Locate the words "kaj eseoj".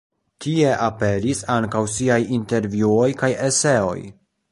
3.21-3.99